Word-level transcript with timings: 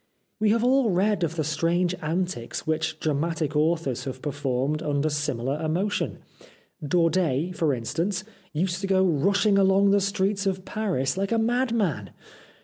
We 0.39 0.49
have 0.49 0.63
all 0.63 0.89
read 0.89 1.23
of 1.23 1.35
the 1.35 1.43
strange 1.43 1.93
antics 2.01 2.65
which 2.65 2.99
dramatic 2.99 3.55
authors 3.55 4.05
have 4.05 4.19
performed 4.23 4.81
under 4.81 5.11
similar 5.11 5.61
emotion. 5.63 6.23
Daudet, 6.83 7.55
for 7.55 7.71
instance, 7.71 8.23
used 8.51 8.81
to 8.81 8.87
go 8.87 9.05
rushing 9.05 9.59
along 9.59 9.91
the 9.91 10.01
streets 10.01 10.47
of 10.47 10.65
Paris 10.65 11.17
like 11.17 11.31
a 11.31 11.37
madman. 11.37 12.09